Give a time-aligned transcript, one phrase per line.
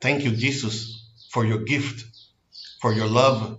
[0.00, 2.04] Thank you, Jesus, for your gift,
[2.80, 3.58] for your love,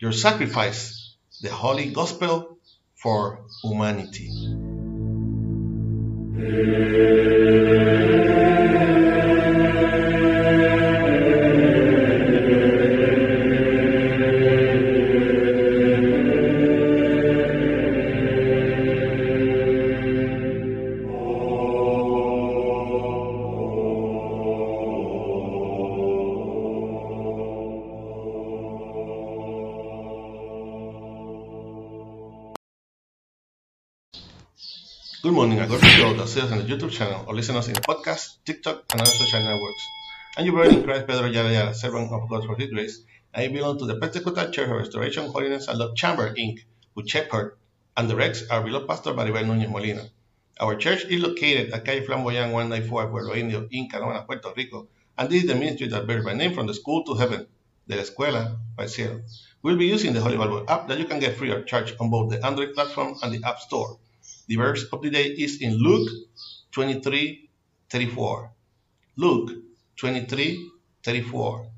[0.00, 2.58] your sacrifice, the holy gospel
[2.96, 4.30] for humanity.
[35.26, 35.58] Good morning.
[35.58, 38.36] I got to see us on the YouTube channel or listen us in the podcast,
[38.44, 39.82] TikTok, and other social networks.
[40.36, 43.00] I'm your brother in Christ, Pedro Ayala Ayala, servant of God for His grace.
[43.34, 46.60] I belong to the Pentecostal Church of Restoration, Holiness, and Love Chamber, Inc.,
[46.94, 47.56] with shepherd
[47.96, 50.08] and directs our beloved pastor, Maribel Núñez Molina.
[50.60, 54.86] Our church is located at Calle Flamboyant 194, Pueblo Indio, in Canóvanas, Puerto Rico,
[55.18, 57.48] and this is the ministry that bears my name from the school to heaven,
[57.88, 59.22] la escuela al cielo.
[59.60, 62.10] We'll be using the Holy Bible app that you can get free of charge on
[62.10, 63.98] both the Android platform and the App Store.
[64.48, 66.10] The verse of the day is in Luke
[66.72, 67.50] 23
[67.90, 68.52] 34.
[69.16, 69.52] Luke
[69.96, 70.70] 23
[71.04, 71.70] 34.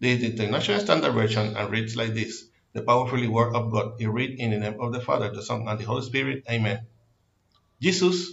[0.00, 4.00] This is the International Standard Version and reads like this The powerfully word of God
[4.00, 6.44] is read in the name of the Father, the Son, and the Holy Spirit.
[6.50, 6.86] Amen.
[7.80, 8.32] Jesus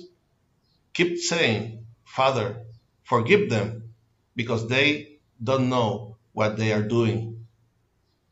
[0.94, 2.66] kept saying, Father,
[3.04, 3.94] forgive them
[4.36, 7.46] because they don't know what they are doing.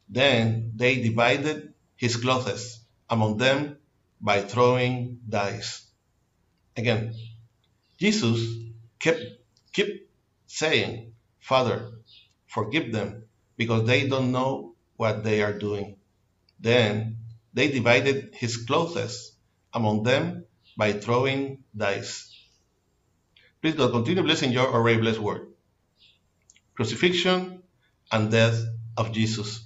[0.09, 3.77] Then they divided his clothes among them
[4.21, 5.85] by throwing dice.
[6.77, 7.13] Again,
[7.99, 8.47] Jesus
[8.99, 9.21] kept,
[9.73, 9.91] kept
[10.47, 11.91] saying, Father,
[12.47, 13.23] forgive them
[13.57, 15.97] because they don't know what they are doing.
[16.59, 17.17] Then
[17.53, 19.31] they divided his clothes
[19.73, 20.45] among them
[20.77, 22.35] by throwing dice.
[23.61, 25.47] Please God, continue blessing your already blessed word.
[26.75, 27.63] Crucifixion
[28.11, 28.59] and death
[28.97, 29.65] of Jesus.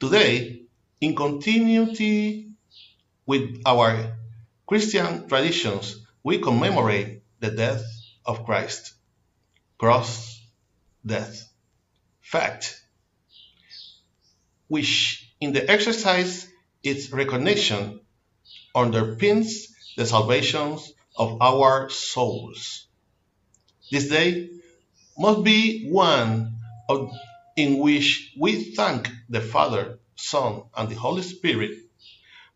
[0.00, 0.62] Today,
[1.00, 2.47] in continuity
[3.28, 4.16] with our
[4.66, 7.84] Christian traditions, we commemorate the death
[8.24, 8.94] of Christ.
[9.76, 10.40] Cross
[11.04, 11.46] death.
[12.22, 12.82] Fact.
[14.68, 16.48] Which, in the exercise
[16.82, 18.00] its recognition,
[18.74, 19.66] underpins
[19.98, 20.78] the salvation
[21.14, 22.86] of our souls.
[23.90, 24.48] This day
[25.18, 26.54] must be one
[26.88, 27.10] of,
[27.56, 31.87] in which we thank the Father, Son, and the Holy Spirit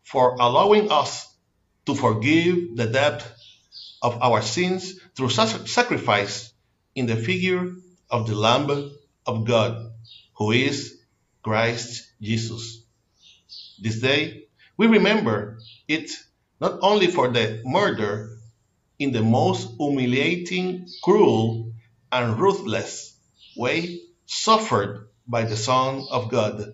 [0.03, 1.33] for allowing us
[1.85, 3.25] to forgive the debt
[4.01, 6.53] of our sins through sacrifice
[6.95, 7.73] in the figure
[8.09, 8.91] of the Lamb
[9.25, 9.91] of God,
[10.35, 10.99] who is
[11.43, 12.83] Christ Jesus.
[13.81, 14.45] This day,
[14.77, 16.11] we remember it
[16.61, 18.37] not only for the murder
[18.99, 21.73] in the most humiliating, cruel,
[22.11, 23.17] and ruthless
[23.57, 26.73] way suffered by the Son of God,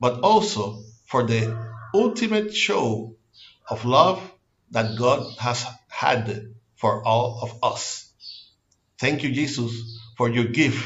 [0.00, 3.16] but also for the ultimate show
[3.68, 4.20] of love
[4.70, 8.12] that God has had for all of us.
[8.98, 9.72] Thank you, Jesus,
[10.16, 10.84] for your gift,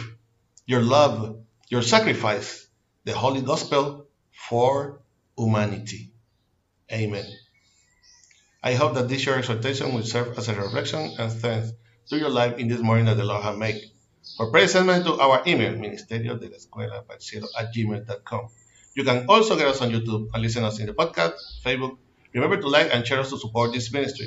[0.66, 2.66] your love, your sacrifice,
[3.04, 4.06] the Holy Gospel
[4.48, 5.00] for
[5.36, 6.12] humanity.
[6.92, 7.24] Amen.
[8.62, 11.72] I hope that this short exhortation will serve as a reflection and strength
[12.08, 13.80] to your life in this morning that the Lord has made.
[14.36, 17.04] For prayer, send to our email, ministerio de la escuela
[17.58, 18.48] at gmail.com.
[18.94, 21.34] You can also get us on YouTube and listen us in the podcast,
[21.64, 21.96] Facebook.
[22.34, 24.26] Remember to like and share us to support this ministry.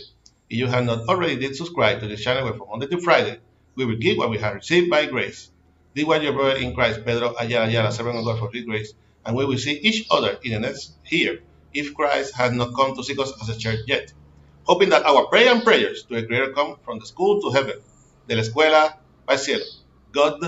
[0.50, 3.40] If you have not already did subscribe to this channel where from Monday to Friday,
[3.76, 5.52] we will give what we have received by grace.
[5.94, 8.94] This was your brother in Christ, Pedro Ayala Ayala, servant of God for His grace,
[9.26, 11.42] and we will see each other in the next year
[11.74, 14.14] if Christ has not come to seek us as a church yet.
[14.64, 17.80] Hoping that our prayer and prayers to a Creator come from the school to heaven,
[18.30, 18.96] de la escuela
[19.28, 19.66] al cielo.
[20.14, 20.40] God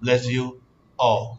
[0.00, 0.60] bless you
[0.98, 1.38] all.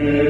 [0.00, 0.27] Amen.